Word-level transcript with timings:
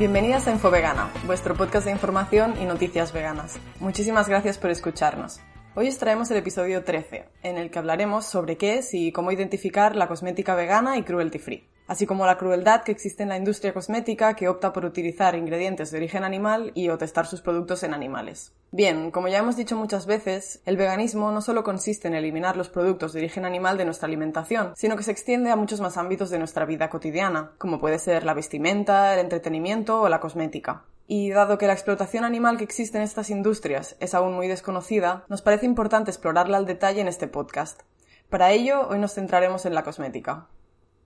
Bienvenidas 0.00 0.46
a 0.46 0.52
Infovegana, 0.52 1.12
vuestro 1.26 1.54
podcast 1.54 1.84
de 1.84 1.92
información 1.92 2.54
y 2.58 2.64
noticias 2.64 3.12
veganas. 3.12 3.58
Muchísimas 3.80 4.30
gracias 4.30 4.56
por 4.56 4.70
escucharnos. 4.70 5.40
Hoy 5.74 5.88
os 5.88 5.98
traemos 5.98 6.30
el 6.30 6.38
episodio 6.38 6.84
13, 6.84 7.28
en 7.42 7.58
el 7.58 7.70
que 7.70 7.80
hablaremos 7.80 8.24
sobre 8.24 8.56
qué 8.56 8.78
es 8.78 8.94
y 8.94 9.12
cómo 9.12 9.30
identificar 9.30 9.96
la 9.96 10.08
cosmética 10.08 10.54
vegana 10.54 10.96
y 10.96 11.02
cruelty 11.02 11.38
free 11.38 11.68
así 11.90 12.06
como 12.06 12.24
la 12.24 12.38
crueldad 12.38 12.84
que 12.84 12.92
existe 12.92 13.24
en 13.24 13.30
la 13.30 13.36
industria 13.36 13.74
cosmética 13.74 14.34
que 14.36 14.48
opta 14.48 14.72
por 14.72 14.84
utilizar 14.84 15.34
ingredientes 15.34 15.90
de 15.90 15.98
origen 15.98 16.22
animal 16.22 16.70
y 16.76 16.88
o 16.88 16.96
testar 16.96 17.26
sus 17.26 17.40
productos 17.40 17.82
en 17.82 17.94
animales. 17.94 18.52
Bien, 18.70 19.10
como 19.10 19.26
ya 19.26 19.38
hemos 19.38 19.56
dicho 19.56 19.74
muchas 19.74 20.06
veces, 20.06 20.62
el 20.66 20.76
veganismo 20.76 21.32
no 21.32 21.40
solo 21.40 21.64
consiste 21.64 22.06
en 22.06 22.14
eliminar 22.14 22.56
los 22.56 22.68
productos 22.68 23.12
de 23.12 23.18
origen 23.18 23.44
animal 23.44 23.76
de 23.76 23.86
nuestra 23.86 24.06
alimentación, 24.06 24.72
sino 24.76 24.96
que 24.96 25.02
se 25.02 25.10
extiende 25.10 25.50
a 25.50 25.56
muchos 25.56 25.80
más 25.80 25.96
ámbitos 25.96 26.30
de 26.30 26.38
nuestra 26.38 26.64
vida 26.64 26.90
cotidiana, 26.90 27.50
como 27.58 27.80
puede 27.80 27.98
ser 27.98 28.24
la 28.24 28.34
vestimenta, 28.34 29.12
el 29.12 29.18
entretenimiento 29.18 30.00
o 30.00 30.08
la 30.08 30.20
cosmética. 30.20 30.84
Y 31.08 31.30
dado 31.30 31.58
que 31.58 31.66
la 31.66 31.72
explotación 31.72 32.22
animal 32.22 32.56
que 32.56 32.62
existe 32.62 32.98
en 32.98 33.02
estas 33.02 33.30
industrias 33.30 33.96
es 33.98 34.14
aún 34.14 34.34
muy 34.34 34.46
desconocida, 34.46 35.24
nos 35.26 35.42
parece 35.42 35.66
importante 35.66 36.12
explorarla 36.12 36.56
al 36.56 36.66
detalle 36.66 37.00
en 37.00 37.08
este 37.08 37.26
podcast. 37.26 37.80
Para 38.28 38.52
ello, 38.52 38.86
hoy 38.88 39.00
nos 39.00 39.14
centraremos 39.14 39.66
en 39.66 39.74
la 39.74 39.82
cosmética. 39.82 40.46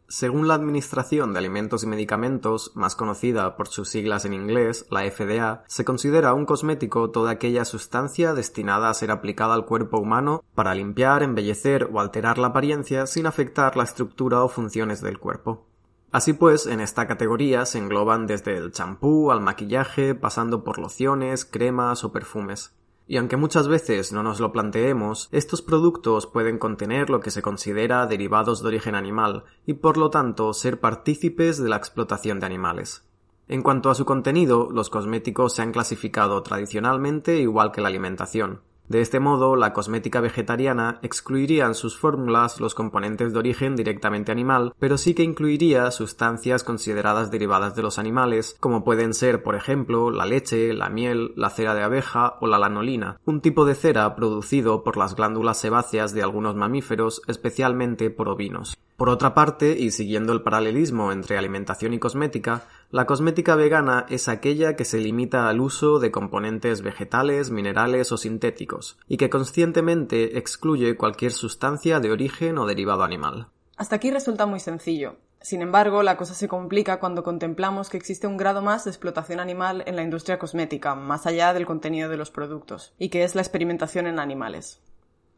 Según 0.08 0.48
la 0.48 0.54
Administración 0.54 1.32
de 1.32 1.38
Alimentos 1.38 1.82
y 1.82 1.86
Medicamentos, 1.86 2.72
más 2.74 2.94
conocida 2.94 3.56
por 3.56 3.68
sus 3.68 3.88
siglas 3.88 4.26
en 4.26 4.34
inglés, 4.34 4.86
la 4.90 5.10
FDA, 5.10 5.64
se 5.66 5.84
considera 5.84 6.34
un 6.34 6.44
cosmético 6.44 7.10
toda 7.10 7.30
aquella 7.30 7.64
sustancia 7.64 8.34
destinada 8.34 8.90
a 8.90 8.94
ser 8.94 9.10
aplicada 9.10 9.54
al 9.54 9.64
cuerpo 9.64 9.98
humano 9.98 10.44
para 10.54 10.74
limpiar, 10.74 11.22
embellecer 11.22 11.88
o 11.90 12.00
alterar 12.00 12.36
la 12.36 12.48
apariencia 12.48 13.06
sin 13.06 13.26
afectar 13.26 13.76
la 13.76 13.84
estructura 13.84 14.44
o 14.44 14.48
funciones 14.48 15.00
del 15.00 15.18
cuerpo. 15.18 15.66
Así 16.12 16.32
pues, 16.32 16.66
en 16.66 16.80
esta 16.80 17.08
categoría 17.08 17.66
se 17.66 17.78
engloban 17.78 18.26
desde 18.26 18.56
el 18.56 18.72
champú 18.72 19.32
al 19.32 19.40
maquillaje, 19.40 20.14
pasando 20.14 20.62
por 20.62 20.78
lociones, 20.78 21.44
cremas 21.44 22.04
o 22.04 22.12
perfumes. 22.12 22.72
Y 23.06 23.18
aunque 23.18 23.36
muchas 23.36 23.68
veces 23.68 24.12
no 24.12 24.22
nos 24.22 24.40
lo 24.40 24.52
planteemos, 24.52 25.28
estos 25.30 25.60
productos 25.60 26.26
pueden 26.26 26.58
contener 26.58 27.10
lo 27.10 27.20
que 27.20 27.30
se 27.30 27.42
considera 27.42 28.06
derivados 28.06 28.62
de 28.62 28.68
origen 28.68 28.94
animal 28.94 29.44
y 29.66 29.74
por 29.74 29.98
lo 29.98 30.10
tanto 30.10 30.54
ser 30.54 30.80
partícipes 30.80 31.62
de 31.62 31.68
la 31.68 31.76
explotación 31.76 32.40
de 32.40 32.46
animales. 32.46 33.04
En 33.46 33.60
cuanto 33.60 33.90
a 33.90 33.94
su 33.94 34.06
contenido, 34.06 34.70
los 34.70 34.88
cosméticos 34.88 35.54
se 35.54 35.62
han 35.62 35.72
clasificado 35.72 36.42
tradicionalmente 36.42 37.40
igual 37.40 37.72
que 37.72 37.82
la 37.82 37.88
alimentación, 37.88 38.62
de 38.86 39.00
este 39.00 39.18
modo, 39.18 39.56
la 39.56 39.72
cosmética 39.72 40.20
vegetariana 40.20 40.98
excluiría 41.00 41.64
en 41.64 41.74
sus 41.74 41.98
fórmulas 41.98 42.60
los 42.60 42.74
componentes 42.74 43.32
de 43.32 43.38
origen 43.38 43.76
directamente 43.76 44.30
animal, 44.30 44.74
pero 44.78 44.98
sí 44.98 45.14
que 45.14 45.22
incluiría 45.22 45.90
sustancias 45.90 46.64
consideradas 46.64 47.30
derivadas 47.30 47.74
de 47.74 47.82
los 47.82 47.98
animales, 47.98 48.56
como 48.60 48.84
pueden 48.84 49.14
ser, 49.14 49.42
por 49.42 49.54
ejemplo, 49.54 50.10
la 50.10 50.26
leche, 50.26 50.74
la 50.74 50.90
miel, 50.90 51.32
la 51.34 51.48
cera 51.48 51.74
de 51.74 51.82
abeja 51.82 52.36
o 52.42 52.46
la 52.46 52.58
lanolina, 52.58 53.18
un 53.24 53.40
tipo 53.40 53.64
de 53.64 53.74
cera 53.74 54.14
producido 54.16 54.84
por 54.84 54.98
las 54.98 55.16
glándulas 55.16 55.58
sebáceas 55.58 56.12
de 56.12 56.22
algunos 56.22 56.54
mamíferos, 56.54 57.22
especialmente 57.26 58.10
por 58.10 58.28
ovinos. 58.28 58.76
Por 58.96 59.08
otra 59.08 59.34
parte, 59.34 59.76
y 59.76 59.90
siguiendo 59.90 60.32
el 60.32 60.42
paralelismo 60.42 61.10
entre 61.10 61.36
alimentación 61.36 61.94
y 61.94 61.98
cosmética, 61.98 62.68
la 62.94 63.06
cosmética 63.06 63.56
vegana 63.56 64.06
es 64.08 64.28
aquella 64.28 64.76
que 64.76 64.84
se 64.84 64.98
limita 64.98 65.48
al 65.48 65.60
uso 65.60 65.98
de 65.98 66.12
componentes 66.12 66.80
vegetales, 66.80 67.50
minerales 67.50 68.12
o 68.12 68.16
sintéticos, 68.16 68.98
y 69.08 69.16
que 69.16 69.28
conscientemente 69.28 70.38
excluye 70.38 70.96
cualquier 70.96 71.32
sustancia 71.32 71.98
de 71.98 72.12
origen 72.12 72.56
o 72.56 72.66
derivado 72.66 73.02
animal. 73.02 73.48
Hasta 73.76 73.96
aquí 73.96 74.12
resulta 74.12 74.46
muy 74.46 74.60
sencillo. 74.60 75.16
Sin 75.40 75.60
embargo, 75.60 76.04
la 76.04 76.16
cosa 76.16 76.34
se 76.34 76.46
complica 76.46 77.00
cuando 77.00 77.24
contemplamos 77.24 77.88
que 77.88 77.96
existe 77.96 78.28
un 78.28 78.36
grado 78.36 78.62
más 78.62 78.84
de 78.84 78.92
explotación 78.92 79.40
animal 79.40 79.82
en 79.86 79.96
la 79.96 80.04
industria 80.04 80.38
cosmética, 80.38 80.94
más 80.94 81.26
allá 81.26 81.52
del 81.52 81.66
contenido 81.66 82.08
de 82.08 82.16
los 82.16 82.30
productos, 82.30 82.94
y 82.96 83.08
que 83.08 83.24
es 83.24 83.34
la 83.34 83.42
experimentación 83.42 84.06
en 84.06 84.20
animales. 84.20 84.80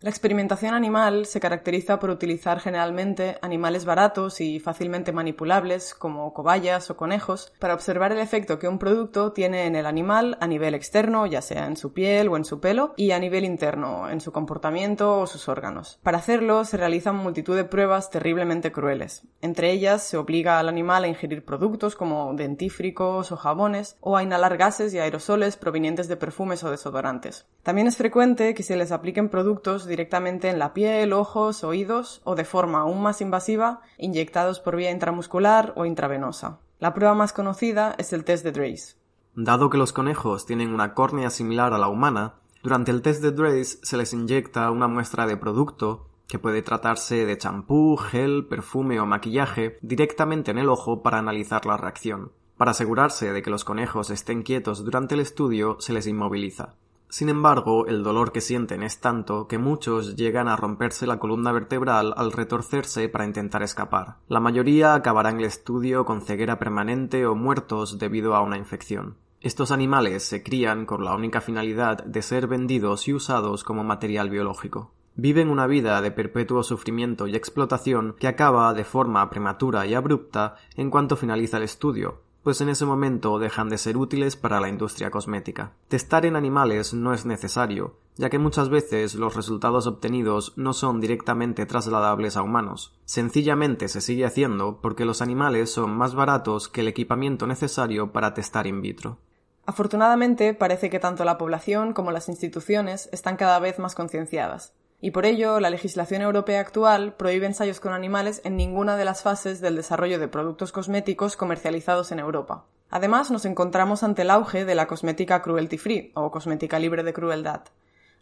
La 0.06 0.11
experimentación 0.11 0.72
animal 0.72 1.27
se 1.27 1.41
caracteriza 1.41 1.99
por 1.99 2.11
utilizar 2.11 2.61
generalmente 2.61 3.39
animales 3.43 3.84
baratos 3.84 4.41
y 4.41 4.61
fácilmente 4.61 5.11
manipulables, 5.11 5.97
como 5.97 6.33
cobayas 6.33 6.89
o 6.91 6.97
conejos, 6.97 7.53
para 7.59 7.75
observar 7.75 8.12
el 8.12 8.21
efecto 8.21 8.61
que 8.61 8.69
un 8.69 8.78
producto 8.78 9.33
tiene 9.33 9.66
en 9.66 9.75
el 9.75 9.84
animal 9.84 10.39
a 10.41 10.47
nivel 10.47 10.77
externo, 10.77 11.27
ya 11.27 11.43
sea 11.43 11.66
en 11.66 11.77
su 11.77 11.93
piel 11.93 12.28
o 12.28 12.37
en 12.37 12.45
su 12.45 12.61
pelo, 12.61 12.95
y 12.97 13.11
a 13.11 13.19
nivel 13.19 13.45
interno, 13.45 14.09
en 14.09 14.21
su 14.21 14.31
comportamiento 14.31 15.19
o 15.19 15.27
sus 15.27 15.49
órganos. 15.49 15.99
Para 16.05 16.19
hacerlo 16.19 16.65
se 16.65 16.77
realizan 16.77 17.16
multitud 17.16 17.56
de 17.56 17.65
pruebas 17.65 18.09
terriblemente 18.09 18.71
crueles. 18.71 19.25
Entre 19.41 19.72
ellas 19.72 20.05
se 20.05 20.16
obliga 20.16 20.61
al 20.61 20.69
animal 20.69 21.03
a 21.03 21.09
ingerir 21.09 21.45
productos 21.45 21.97
como 21.97 22.33
dentífricos 22.34 23.33
o 23.33 23.37
jabones, 23.37 23.97
o 23.99 24.16
a 24.16 24.22
inhalar 24.22 24.56
gases 24.56 24.95
y 24.95 25.00
aerosoles 25.00 25.56
provenientes 25.56 26.06
de 26.06 26.16
perfumes 26.16 26.62
o 26.62 26.71
desodorantes. 26.71 27.45
También 27.65 27.89
es 27.89 27.97
frecuente 27.97 28.55
que 28.55 28.62
se 28.62 28.77
les 28.77 28.93
apliquen 28.93 29.31
productos 29.31 29.89
directamente 29.97 30.51
en 30.51 30.59
la 30.59 30.75
piel, 30.75 31.15
ojos, 31.15 31.65
oídos 31.65 32.21
o 32.25 32.34
de 32.34 32.45
forma 32.45 32.81
aún 32.81 33.01
más 33.01 33.23
invasiva, 33.23 33.81
inyectados 33.97 34.61
por 34.61 34.77
vía 34.77 34.91
intramuscular 34.91 35.73
o 35.75 35.87
intravenosa. 35.87 36.59
La 36.79 36.93
prueba 36.93 37.15
más 37.15 37.33
conocida 37.33 37.95
es 37.97 38.12
el 38.12 38.25
test 38.25 38.45
de 38.45 38.53
Drace. 38.53 38.97
Dado 39.34 39.71
que 39.71 39.79
los 39.79 39.95
conejos 39.95 40.45
tienen 40.45 40.75
una 40.75 40.93
córnea 40.93 41.31
similar 41.31 41.73
a 41.73 41.79
la 41.79 41.89
humana, 41.89 42.34
durante 42.62 42.91
el 42.91 43.01
test 43.01 43.23
de 43.23 43.33
Drace 43.33 43.79
se 43.83 43.97
les 43.97 44.12
inyecta 44.12 44.71
una 44.71 44.87
muestra 44.87 45.27
de 45.27 45.39
producto 45.39 46.09
que 46.28 46.39
puede 46.39 46.61
tratarse 46.61 47.25
de 47.25 47.39
champú, 47.39 47.97
gel, 47.97 48.47
perfume 48.47 49.01
o 49.01 49.07
maquillaje 49.07 49.78
directamente 49.81 50.51
en 50.51 50.59
el 50.59 50.69
ojo 50.69 51.03
para 51.03 51.19
analizar 51.19 51.65
la 51.65 51.78
reacción. 51.78 52.33
Para 52.59 52.73
asegurarse 52.73 53.33
de 53.33 53.41
que 53.41 53.51
los 53.51 53.65
conejos 53.65 54.11
estén 54.11 54.43
quietos 54.43 54.84
durante 54.84 55.15
el 55.15 55.21
estudio, 55.21 55.77
se 55.81 55.95
les 55.95 56.07
inmoviliza. 56.07 56.75
Sin 57.09 57.28
embargo, 57.28 57.87
el 57.87 58.03
dolor 58.03 58.33
que 58.33 58.41
sienten 58.41 58.83
es 58.83 59.00
tanto 59.00 59.47
que 59.47 59.59
muchos 59.59 60.17
llegan 60.17 60.49
a 60.49 60.56
romperse 60.56 61.06
la 61.06 61.19
columna 61.19 61.53
vertebral 61.53 62.12
al 62.17 62.33
retorcerse 62.33 63.09
para 63.09 63.25
intentar 63.25 63.62
escapar. 63.62 64.17
La 64.28 64.41
mayoría 64.41 64.94
acabarán 64.94 65.39
el 65.39 65.47
estudio 65.47 66.05
con 66.05 66.21
ceguera 66.21 66.59
permanente 66.59 67.27
o 67.27 67.34
muertos 67.34 67.99
debido 67.99 68.34
a 68.34 68.43
una 68.43 68.59
infección. 68.59 69.16
Estos 69.41 69.71
animales 69.71 70.25
se 70.25 70.43
crían 70.43 70.87
con 70.87 71.05
la 71.05 71.15
única 71.15 71.41
finalidad 71.41 72.03
de 72.05 72.22
ser 72.22 72.49
vendidos 72.49 73.06
y 73.06 73.15
usados 73.15 73.62
como 73.62 73.84
material 73.84 74.28
biológico. 74.28 74.93
Viven 75.15 75.49
una 75.49 75.66
vida 75.66 76.03
de 76.03 76.11
perpetuo 76.11 76.62
sufrimiento 76.62 77.27
y 77.27 77.37
explotación 77.37 78.16
que 78.19 78.28
acaba 78.28 78.75
de 78.75 78.84
forma 78.84 79.31
prematura 79.31 79.87
y 79.87 79.95
abrupta 79.95 80.56
en 80.75 80.91
cuanto 80.91 81.16
finaliza 81.16 81.56
el 81.59 81.62
estudio, 81.62 82.21
pues 82.47 82.61
en 82.61 82.69
ese 82.69 82.84
momento 82.84 83.41
dejan 83.41 83.69
de 83.69 83.77
ser 83.77 83.97
útiles 83.97 84.37
para 84.37 84.61
la 84.61 84.69
industria 84.69 85.11
cosmética. 85.11 85.73
Testar 85.89 86.27
en 86.27 86.37
animales 86.37 86.95
no 86.95 87.12
es 87.12 87.27
necesario, 87.27 87.97
ya 88.15 88.31
que 88.31 88.39
muchas 88.39 88.69
veces 88.69 89.17
los 89.17 89.34
resultados 89.34 89.89
obtenidos 89.89 90.53
no 90.55 90.73
son 90.73 91.01
directamente 91.01 91.67
trasladables 91.67 92.37
a 92.37 92.43
humanos. 92.43 92.97
Sencillamente 93.05 93.89
se 93.89 94.01
sigue 94.01 94.25
haciendo 94.25 94.79
porque 94.81 95.05
los 95.05 95.23
animales 95.23 95.73
son 95.73 95.91
más 95.91 96.15
baratos 96.15 96.69
que 96.69 96.83
el 96.83 96.87
equipamiento 96.87 97.49
necesario 97.49 98.12
para 98.12 98.33
testar 98.33 98.69
in 98.69 98.81
vitro. 98.81 99.19
Afortunadamente, 99.65 100.55
parece 100.55 100.89
que 100.89 101.01
tanto 101.01 101.25
la 101.25 101.39
población 101.39 101.95
como 101.95 102.13
las 102.13 102.28
instituciones 102.28 103.09
están 103.11 103.37
cada 103.37 103.59
vez 103.59 103.81
más 103.81 103.97
concienciadas 103.97 104.72
y 105.01 105.10
por 105.10 105.27
ello 105.27 105.60
la 105.60 105.71
legislación 105.71 106.22
europea 106.22 106.60
actual 106.60 107.15
prohíbe 107.15 107.47
ensayos 107.47 107.81
con 107.81 107.93
animales 107.93 108.41
en 108.45 108.57
ninguna 108.57 108.97
de 108.97 109.04
las 109.04 109.22
fases 109.22 109.60
del 109.60 109.77
desarrollo 109.77 110.19
de 110.19 110.28
productos 110.28 110.72
cosméticos 110.72 111.37
comercializados 111.37 112.13
en 112.13 112.19
Europa. 112.19 112.65
Además, 112.89 113.31
nos 113.31 113.45
encontramos 113.45 114.03
ante 114.03 114.22
el 114.22 114.31
auge 114.31 114.65
de 114.65 114.75
la 114.75 114.87
cosmética 114.87 115.43
cruelty 115.43 115.77
free 115.77 116.13
o 116.15 116.31
cosmética 116.31 116.78
libre 116.78 117.03
de 117.03 117.13
crueldad, 117.13 117.63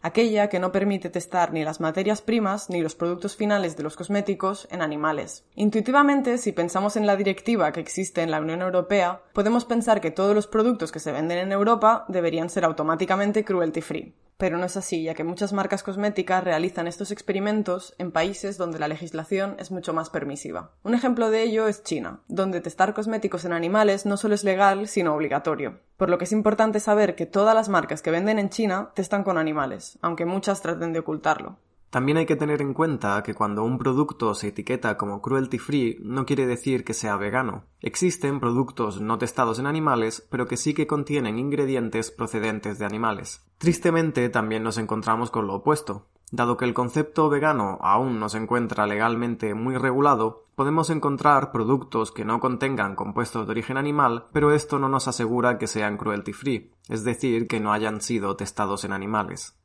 aquella 0.01 0.49
que 0.49 0.59
no 0.59 0.71
permite 0.71 1.09
testar 1.09 1.53
ni 1.53 1.63
las 1.63 1.79
materias 1.79 2.21
primas 2.21 2.69
ni 2.69 2.81
los 2.81 2.95
productos 2.95 3.35
finales 3.35 3.77
de 3.77 3.83
los 3.83 3.95
cosméticos 3.95 4.67
en 4.71 4.81
animales. 4.81 5.45
Intuitivamente, 5.55 6.37
si 6.37 6.51
pensamos 6.51 6.95
en 6.95 7.05
la 7.05 7.15
directiva 7.15 7.71
que 7.71 7.79
existe 7.79 8.21
en 8.21 8.31
la 8.31 8.41
Unión 8.41 8.61
Europea, 8.61 9.21
podemos 9.33 9.65
pensar 9.65 10.01
que 10.01 10.11
todos 10.11 10.35
los 10.35 10.47
productos 10.47 10.91
que 10.91 10.99
se 10.99 11.11
venden 11.11 11.37
en 11.37 11.51
Europa 11.51 12.05
deberían 12.07 12.49
ser 12.49 12.65
automáticamente 12.65 13.45
cruelty 13.45 13.81
free. 13.81 14.13
Pero 14.37 14.57
no 14.57 14.65
es 14.65 14.75
así, 14.75 15.03
ya 15.03 15.13
que 15.13 15.23
muchas 15.23 15.53
marcas 15.53 15.81
cosméticas 15.81 16.43
realizan 16.43 16.87
estos 16.87 17.11
experimentos 17.11 17.95
en 17.97 18.11
países 18.11 18.57
donde 18.57 18.79
la 18.79 18.89
legislación 18.89 19.55
es 19.59 19.71
mucho 19.71 19.93
más 19.93 20.09
permisiva. 20.09 20.71
Un 20.83 20.93
ejemplo 20.93 21.31
de 21.31 21.43
ello 21.43 21.67
es 21.67 21.83
China, 21.83 22.19
donde 22.27 22.59
testar 22.59 22.93
cosméticos 22.93 23.45
en 23.45 23.53
animales 23.53 24.05
no 24.05 24.17
solo 24.17 24.35
es 24.35 24.43
legal, 24.43 24.87
sino 24.87 25.15
obligatorio. 25.15 25.79
Por 25.95 26.09
lo 26.09 26.17
que 26.17 26.25
es 26.25 26.33
importante 26.33 26.81
saber 26.81 27.15
que 27.15 27.25
todas 27.25 27.55
las 27.55 27.69
marcas 27.69 28.01
que 28.01 28.11
venden 28.11 28.37
en 28.37 28.49
China 28.49 28.91
testan 28.93 29.23
con 29.23 29.37
animales, 29.37 29.97
aunque 30.01 30.25
muchas 30.25 30.61
traten 30.61 30.91
de 30.91 30.99
ocultarlo. 30.99 31.57
También 31.95 32.17
hay 32.17 32.25
que 32.25 32.35
tener 32.35 32.61
en 32.61 32.73
cuenta 32.73 33.23
que 33.23 33.33
cuando 33.33 33.63
un 33.63 33.77
producto 33.77 34.33
se 34.33 34.49
etiqueta 34.49 34.97
como 34.97 35.21
cruelty 35.21 35.59
free 35.59 35.97
no 36.01 36.25
quiere 36.25 36.45
decir 36.45 36.83
que 36.83 36.93
sea 36.93 37.15
vegano. 37.15 37.67
Existen 37.79 38.41
productos 38.41 38.99
no 38.99 39.17
testados 39.17 39.59
en 39.59 39.65
animales, 39.65 40.27
pero 40.29 40.45
que 40.45 40.57
sí 40.57 40.73
que 40.73 40.87
contienen 40.87 41.39
ingredientes 41.39 42.11
procedentes 42.11 42.79
de 42.79 42.85
animales. 42.85 43.45
Tristemente 43.59 44.27
también 44.27 44.61
nos 44.61 44.77
encontramos 44.77 45.31
con 45.31 45.47
lo 45.47 45.53
opuesto. 45.53 46.07
Dado 46.33 46.57
que 46.57 46.65
el 46.65 46.73
concepto 46.73 47.29
vegano 47.29 47.77
aún 47.79 48.19
no 48.19 48.27
se 48.27 48.39
encuentra 48.39 48.87
legalmente 48.87 49.53
muy 49.53 49.77
regulado, 49.77 50.47
podemos 50.55 50.89
encontrar 50.89 51.53
productos 51.53 52.11
que 52.11 52.25
no 52.25 52.41
contengan 52.41 52.97
compuestos 52.97 53.47
de 53.47 53.51
origen 53.51 53.77
animal, 53.77 54.25
pero 54.33 54.51
esto 54.51 54.79
no 54.79 54.89
nos 54.89 55.07
asegura 55.07 55.57
que 55.57 55.67
sean 55.67 55.95
cruelty 55.95 56.33
free, 56.33 56.73
es 56.89 57.05
decir, 57.05 57.47
que 57.47 57.61
no 57.61 57.71
hayan 57.71 58.01
sido 58.01 58.35
testados 58.35 58.83
en 58.83 58.91
animales. 58.91 59.55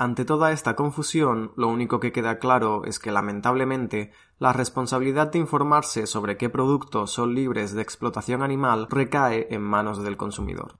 Ante 0.00 0.24
toda 0.24 0.52
esta 0.52 0.76
confusión, 0.76 1.50
lo 1.56 1.66
único 1.66 1.98
que 1.98 2.12
queda 2.12 2.38
claro 2.38 2.84
es 2.84 3.00
que 3.00 3.10
lamentablemente 3.10 4.12
la 4.38 4.52
responsabilidad 4.52 5.32
de 5.32 5.40
informarse 5.40 6.06
sobre 6.06 6.36
qué 6.36 6.48
productos 6.48 7.10
son 7.10 7.34
libres 7.34 7.74
de 7.74 7.82
explotación 7.82 8.44
animal 8.44 8.86
recae 8.88 9.48
en 9.50 9.60
manos 9.60 10.04
del 10.04 10.16
consumidor. 10.16 10.78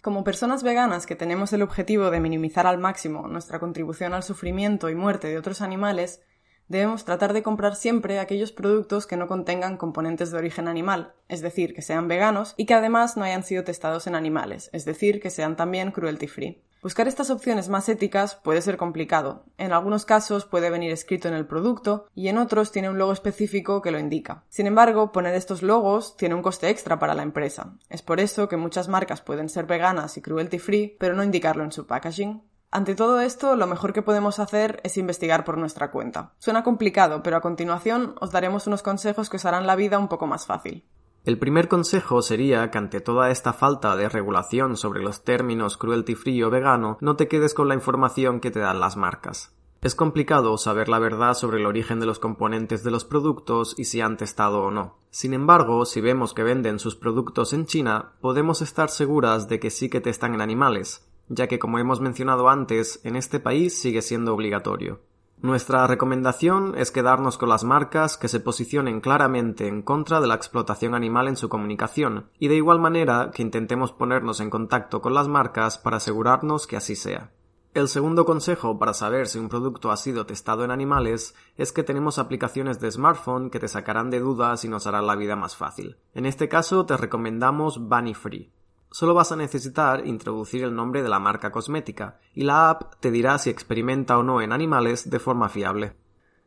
Como 0.00 0.22
personas 0.22 0.62
veganas 0.62 1.06
que 1.06 1.16
tenemos 1.16 1.52
el 1.52 1.62
objetivo 1.62 2.10
de 2.12 2.20
minimizar 2.20 2.68
al 2.68 2.78
máximo 2.78 3.26
nuestra 3.26 3.58
contribución 3.58 4.14
al 4.14 4.22
sufrimiento 4.22 4.88
y 4.90 4.94
muerte 4.94 5.26
de 5.26 5.38
otros 5.38 5.60
animales, 5.60 6.22
debemos 6.68 7.04
tratar 7.04 7.32
de 7.32 7.42
comprar 7.42 7.74
siempre 7.74 8.20
aquellos 8.20 8.52
productos 8.52 9.08
que 9.08 9.16
no 9.16 9.26
contengan 9.26 9.76
componentes 9.76 10.30
de 10.30 10.38
origen 10.38 10.68
animal, 10.68 11.14
es 11.28 11.40
decir, 11.40 11.74
que 11.74 11.82
sean 11.82 12.06
veganos 12.06 12.54
y 12.56 12.66
que 12.66 12.74
además 12.74 13.16
no 13.16 13.24
hayan 13.24 13.42
sido 13.42 13.64
testados 13.64 14.06
en 14.06 14.14
animales, 14.14 14.70
es 14.72 14.84
decir, 14.84 15.20
que 15.20 15.30
sean 15.30 15.56
también 15.56 15.90
cruelty 15.90 16.28
free. 16.28 16.62
Buscar 16.82 17.06
estas 17.06 17.30
opciones 17.30 17.68
más 17.68 17.88
éticas 17.88 18.34
puede 18.34 18.60
ser 18.60 18.76
complicado. 18.76 19.44
En 19.56 19.72
algunos 19.72 20.04
casos 20.04 20.46
puede 20.46 20.68
venir 20.68 20.90
escrito 20.90 21.28
en 21.28 21.34
el 21.34 21.46
producto 21.46 22.08
y 22.12 22.26
en 22.26 22.38
otros 22.38 22.72
tiene 22.72 22.90
un 22.90 22.98
logo 22.98 23.12
específico 23.12 23.80
que 23.80 23.92
lo 23.92 24.00
indica. 24.00 24.42
Sin 24.48 24.66
embargo, 24.66 25.12
poner 25.12 25.36
estos 25.36 25.62
logos 25.62 26.16
tiene 26.16 26.34
un 26.34 26.42
coste 26.42 26.70
extra 26.70 26.98
para 26.98 27.14
la 27.14 27.22
empresa. 27.22 27.74
Es 27.88 28.02
por 28.02 28.18
eso 28.18 28.48
que 28.48 28.56
muchas 28.56 28.88
marcas 28.88 29.20
pueden 29.20 29.48
ser 29.48 29.66
veganas 29.66 30.16
y 30.16 30.22
cruelty 30.22 30.58
free, 30.58 30.96
pero 30.98 31.14
no 31.14 31.22
indicarlo 31.22 31.62
en 31.62 31.70
su 31.70 31.86
packaging. 31.86 32.42
Ante 32.72 32.96
todo 32.96 33.20
esto, 33.20 33.54
lo 33.54 33.68
mejor 33.68 33.92
que 33.92 34.02
podemos 34.02 34.40
hacer 34.40 34.80
es 34.82 34.96
investigar 34.96 35.44
por 35.44 35.58
nuestra 35.58 35.92
cuenta. 35.92 36.32
Suena 36.38 36.64
complicado, 36.64 37.22
pero 37.22 37.36
a 37.36 37.42
continuación 37.42 38.16
os 38.20 38.32
daremos 38.32 38.66
unos 38.66 38.82
consejos 38.82 39.30
que 39.30 39.36
os 39.36 39.44
harán 39.44 39.68
la 39.68 39.76
vida 39.76 40.00
un 40.00 40.08
poco 40.08 40.26
más 40.26 40.46
fácil. 40.46 40.84
El 41.24 41.38
primer 41.38 41.68
consejo 41.68 42.20
sería 42.20 42.68
que 42.72 42.78
ante 42.78 43.00
toda 43.00 43.30
esta 43.30 43.52
falta 43.52 43.94
de 43.94 44.08
regulación 44.08 44.76
sobre 44.76 45.04
los 45.04 45.22
términos 45.22 45.76
cruelty 45.76 46.16
free 46.16 46.42
o 46.42 46.50
vegano, 46.50 46.98
no 47.00 47.14
te 47.14 47.28
quedes 47.28 47.54
con 47.54 47.68
la 47.68 47.74
información 47.74 48.40
que 48.40 48.50
te 48.50 48.58
dan 48.58 48.80
las 48.80 48.96
marcas. 48.96 49.54
Es 49.82 49.94
complicado 49.94 50.58
saber 50.58 50.88
la 50.88 50.98
verdad 50.98 51.34
sobre 51.34 51.60
el 51.60 51.66
origen 51.66 52.00
de 52.00 52.06
los 52.06 52.18
componentes 52.18 52.82
de 52.82 52.90
los 52.90 53.04
productos 53.04 53.76
y 53.78 53.84
si 53.84 54.00
han 54.00 54.16
testado 54.16 54.62
o 54.62 54.72
no. 54.72 54.96
Sin 55.10 55.32
embargo, 55.32 55.84
si 55.86 56.00
vemos 56.00 56.34
que 56.34 56.42
venden 56.42 56.80
sus 56.80 56.96
productos 56.96 57.52
en 57.52 57.66
China, 57.66 58.14
podemos 58.20 58.60
estar 58.60 58.90
seguras 58.90 59.48
de 59.48 59.60
que 59.60 59.70
sí 59.70 59.88
que 59.88 60.00
testan 60.00 60.34
en 60.34 60.40
animales, 60.40 61.08
ya 61.28 61.46
que 61.46 61.60
como 61.60 61.78
hemos 61.78 62.00
mencionado 62.00 62.48
antes, 62.48 63.00
en 63.04 63.14
este 63.14 63.38
país 63.38 63.80
sigue 63.80 64.02
siendo 64.02 64.34
obligatorio. 64.34 65.00
Nuestra 65.42 65.88
recomendación 65.88 66.74
es 66.78 66.92
quedarnos 66.92 67.36
con 67.36 67.48
las 67.48 67.64
marcas 67.64 68.16
que 68.16 68.28
se 68.28 68.38
posicionen 68.38 69.00
claramente 69.00 69.66
en 69.66 69.82
contra 69.82 70.20
de 70.20 70.28
la 70.28 70.36
explotación 70.36 70.94
animal 70.94 71.26
en 71.26 71.34
su 71.34 71.48
comunicación, 71.48 72.30
y 72.38 72.46
de 72.46 72.54
igual 72.54 72.78
manera 72.78 73.32
que 73.34 73.42
intentemos 73.42 73.90
ponernos 73.90 74.38
en 74.38 74.50
contacto 74.50 75.02
con 75.02 75.14
las 75.14 75.26
marcas 75.26 75.78
para 75.78 75.96
asegurarnos 75.96 76.68
que 76.68 76.76
así 76.76 76.94
sea. 76.94 77.32
El 77.74 77.88
segundo 77.88 78.24
consejo 78.24 78.78
para 78.78 78.94
saber 78.94 79.26
si 79.26 79.40
un 79.40 79.48
producto 79.48 79.90
ha 79.90 79.96
sido 79.96 80.26
testado 80.26 80.62
en 80.62 80.70
animales 80.70 81.34
es 81.56 81.72
que 81.72 81.82
tenemos 81.82 82.20
aplicaciones 82.20 82.78
de 82.78 82.92
smartphone 82.92 83.50
que 83.50 83.58
te 83.58 83.66
sacarán 83.66 84.10
de 84.10 84.20
dudas 84.20 84.64
y 84.64 84.68
nos 84.68 84.86
harán 84.86 85.08
la 85.08 85.16
vida 85.16 85.34
más 85.34 85.56
fácil. 85.56 85.96
En 86.14 86.24
este 86.24 86.48
caso 86.48 86.86
te 86.86 86.96
recomendamos 86.96 87.80
Bunny 87.88 88.14
Free 88.14 88.52
solo 88.92 89.14
vas 89.14 89.32
a 89.32 89.36
necesitar 89.36 90.06
introducir 90.06 90.62
el 90.62 90.74
nombre 90.74 91.02
de 91.02 91.08
la 91.08 91.18
marca 91.18 91.50
cosmética 91.50 92.18
y 92.34 92.44
la 92.44 92.70
app 92.70 92.94
te 93.00 93.10
dirá 93.10 93.38
si 93.38 93.50
experimenta 93.50 94.18
o 94.18 94.22
no 94.22 94.40
en 94.40 94.52
animales 94.52 95.10
de 95.10 95.18
forma 95.18 95.48
fiable. 95.48 95.94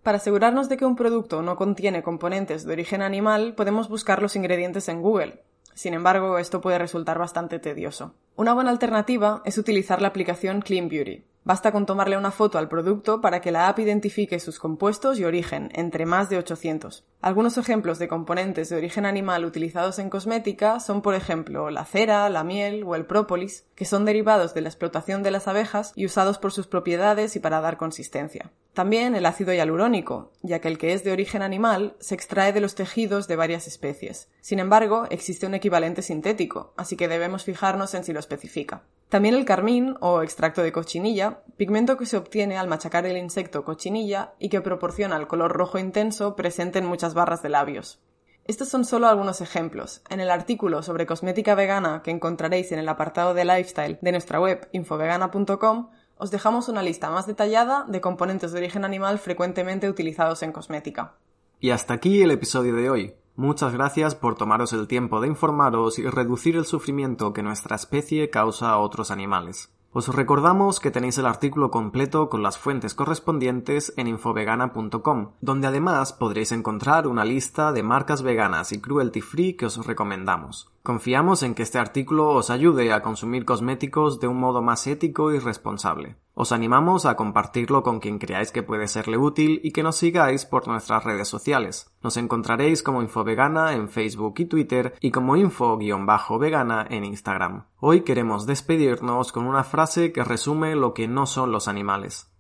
Para 0.04 0.18
asegurarnos 0.18 0.70
de 0.70 0.78
que 0.78 0.86
un 0.86 0.96
producto 0.96 1.42
no 1.42 1.56
contiene 1.56 2.04
componentes 2.04 2.64
de 2.64 2.74
origen 2.74 3.02
animal, 3.02 3.56
podemos 3.56 3.90
buscar 3.90 4.22
los 4.22 4.36
ingredientes 4.36 4.88
en 4.88 5.02
Google. 5.02 5.44
Sin 5.74 5.94
embargo, 5.94 6.38
esto 6.38 6.62
puede 6.62 6.78
resultar 6.78 7.18
bastante 7.20 7.60
tedioso. 7.60 8.14
Una 8.36 8.54
buena 8.54 8.70
alternativa 8.70 9.42
es 9.46 9.58
utilizar 9.58 10.02
la 10.02 10.10
aplicación 10.10 10.62
Clean 10.62 10.88
Beauty. 10.88 11.26
Basta 11.46 11.72
con 11.72 11.86
tomarle 11.86 12.18
una 12.18 12.32
foto 12.32 12.58
al 12.58 12.68
producto 12.68 13.22
para 13.22 13.40
que 13.40 13.52
la 13.52 13.68
app 13.68 13.78
identifique 13.78 14.40
sus 14.40 14.58
compuestos 14.58 15.20
y 15.20 15.26
origen, 15.26 15.70
entre 15.76 16.08
más 16.08 16.28
de 16.28 16.40
800. 16.40 17.06
Algunos 17.22 17.60
ejemplos 17.60 18.00
de 18.00 18.08
componentes 18.08 18.70
de 18.70 18.78
origen 18.78 19.06
animal 19.06 19.46
utilizados 19.46 20.00
en 20.00 20.10
cosmética 20.10 20.80
son, 20.80 21.04
por 21.04 21.14
ejemplo, 21.14 21.70
la 21.70 21.86
cera, 21.86 22.28
la 22.30 22.44
miel 22.44 22.84
o 22.84 22.96
el 22.96 23.06
própolis, 23.06 23.68
que 23.76 23.86
son 23.86 24.06
derivados 24.06 24.56
de 24.56 24.62
la 24.62 24.70
explotación 24.70 25.22
de 25.22 25.30
las 25.30 25.48
abejas 25.48 25.94
y 25.96 26.08
usados 26.08 26.40
por 26.40 26.52
sus 26.52 26.66
propiedades 26.66 27.36
y 27.36 27.40
para 27.40 27.62
dar 27.62 27.78
consistencia. 27.78 28.52
También 28.74 29.14
el 29.14 29.28
ácido 29.28 29.54
hialurónico, 29.54 30.32
ya 30.42 30.60
que 30.60 30.68
el 30.68 30.80
que 30.80 30.94
es 30.94 31.04
de 31.04 31.12
origen 31.12 31.44
animal 31.44 31.96
se 32.00 32.16
extrae 32.16 32.54
de 32.54 32.60
los 32.60 32.74
tejidos 32.74 33.28
de 33.28 33.36
varias 33.36 33.68
especies. 33.68 34.30
Sin 34.42 34.58
embargo, 34.58 35.06
existe 35.12 35.46
un 35.46 35.54
equivalente 35.54 36.02
sintético, 36.02 36.74
así 36.76 36.98
que 36.98 37.08
debemos 37.08 37.44
fijarnos 37.44 37.94
en 37.94 38.04
si 38.04 38.14
lo 38.14 38.20
especifica. 38.20 38.82
También 39.10 39.36
el 39.36 39.46
carmín 39.46 39.96
o 40.02 40.22
extracto 40.22 40.62
de 40.64 40.72
cochinilla, 40.72 41.42
pigmento 41.58 41.98
que 41.98 42.06
se 42.06 42.18
obtiene 42.18 42.58
al 42.58 42.68
machacar 42.68 43.06
el 43.06 43.18
insecto 43.18 43.64
cochinilla 43.64 44.34
y 44.40 44.50
que 44.50 44.62
proporciona 44.62 45.16
el 45.18 45.28
color 45.28 45.54
rojo 45.54 45.78
intenso 45.78 46.36
presente 46.36 46.80
en 46.80 46.86
muchas 46.86 47.14
barras 47.14 47.42
de 47.44 47.50
labios. 47.50 48.00
Estos 48.46 48.70
son 48.70 48.86
solo 48.86 49.08
algunos 49.08 49.42
ejemplos. 49.42 50.02
En 50.10 50.20
el 50.20 50.30
artículo 50.30 50.84
sobre 50.84 51.06
cosmética 51.06 51.56
vegana 51.56 52.02
que 52.04 52.12
encontraréis 52.12 52.72
en 52.72 52.80
el 52.80 52.90
apartado 52.90 53.34
de 53.34 53.46
lifestyle 53.46 53.98
de 54.02 54.12
nuestra 54.12 54.40
web 54.40 54.68
infovegana.com 54.72 55.90
os 56.18 56.32
dejamos 56.32 56.70
una 56.70 56.82
lista 56.82 57.10
más 57.10 57.28
detallada 57.28 57.86
de 57.88 58.02
componentes 58.02 58.52
de 58.52 58.60
origen 58.60 58.86
animal 58.86 59.20
frecuentemente 59.20 59.90
utilizados 59.90 60.44
en 60.44 60.52
cosmética. 60.52 61.16
Y 61.60 61.72
hasta 61.72 61.96
aquí 61.96 62.22
el 62.22 62.32
episodio 62.32 62.76
de 62.76 62.90
hoy. 62.90 63.16
Muchas 63.38 63.74
gracias 63.74 64.16
por 64.16 64.36
tomaros 64.36 64.72
el 64.72 64.88
tiempo 64.88 65.20
de 65.20 65.28
informaros 65.28 66.00
y 66.00 66.10
reducir 66.10 66.56
el 66.56 66.66
sufrimiento 66.66 67.34
que 67.34 67.44
nuestra 67.44 67.76
especie 67.76 68.30
causa 68.30 68.70
a 68.70 68.78
otros 68.78 69.12
animales. 69.12 69.70
Os 69.92 70.08
recordamos 70.08 70.80
que 70.80 70.92
tenéis 70.92 71.18
el 71.18 71.26
artículo 71.26 71.72
completo 71.72 72.30
con 72.30 72.44
las 72.44 72.58
fuentes 72.58 72.94
correspondientes 72.94 73.94
en 73.98 74.08
infovegana.com, 74.08 75.32
donde 75.42 75.68
además 75.68 76.14
podréis 76.14 76.54
encontrar 76.54 77.08
una 77.08 77.26
lista 77.26 77.72
de 77.74 77.84
marcas 77.84 78.22
veganas 78.22 78.72
y 78.72 78.80
cruelty 78.80 79.22
free 79.22 79.54
que 79.56 79.66
os 79.66 79.86
recomendamos. 79.86 80.75
Confiamos 80.86 81.42
en 81.42 81.56
que 81.56 81.64
este 81.64 81.80
artículo 81.80 82.30
os 82.30 82.52
ayude 82.52 82.94
a 82.94 83.02
consumir 83.02 83.44
cosméticos 83.44 84.20
de 84.20 84.28
un 84.28 84.38
modo 84.38 84.62
más 84.62 84.86
ético 84.86 85.34
y 85.34 85.40
responsable. 85.40 86.18
Os 86.36 86.52
animamos 86.52 87.08
a 87.08 87.16
compartirlo 87.16 87.82
con 87.82 88.00
quien 88.00 88.20
creáis 88.20 88.52
que 88.52 88.62
puede 88.62 88.88
serle 88.88 89.18
útil 89.18 89.60
y 89.64 89.72
que 89.72 89.82
nos 89.82 89.96
sigáis 89.96 90.46
por 90.46 90.68
nuestras 90.68 91.04
redes 91.04 91.28
sociales. 91.28 91.92
Nos 92.04 92.18
encontraréis 92.18 92.84
como 92.84 93.02
Infovegana 93.02 93.74
en 93.74 93.90
Facebook 93.90 94.36
y 94.38 94.46
Twitter 94.46 94.94
y 95.02 95.10
como 95.10 95.36
info-vegana 95.36 96.86
en 96.88 97.04
Instagram. 97.04 97.66
Hoy 97.80 98.02
queremos 98.02 98.46
despedirnos 98.46 99.32
con 99.32 99.48
una 99.48 99.64
frase 99.64 100.12
que 100.12 100.24
resume 100.24 100.76
lo 100.76 100.94
que 100.94 101.08
no 101.08 101.26
son 101.26 101.52
los 101.52 101.68
animales. 101.68 102.32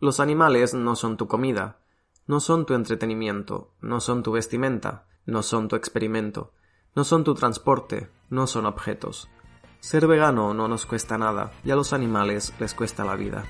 Los 0.00 0.20
animales 0.20 0.72
no 0.72 0.96
son 0.96 1.18
tu 1.18 1.26
comida, 1.26 1.80
no 2.26 2.40
son 2.40 2.64
tu 2.64 2.72
entretenimiento, 2.72 3.74
no 3.82 4.00
son 4.00 4.22
tu 4.22 4.32
vestimenta, 4.32 5.04
no 5.26 5.42
son 5.42 5.68
tu 5.68 5.76
experimento, 5.76 6.54
no 6.94 7.04
son 7.04 7.24
tu 7.24 7.34
transporte, 7.34 8.08
no 8.30 8.46
son 8.46 8.66
objetos. 8.66 9.28
Ser 9.80 10.06
vegano 10.06 10.54
no 10.54 10.68
nos 10.68 10.86
cuesta 10.86 11.18
nada 11.18 11.52
y 11.64 11.70
a 11.70 11.76
los 11.76 11.92
animales 11.92 12.54
les 12.60 12.72
cuesta 12.72 13.04
la 13.04 13.16
vida. 13.16 13.44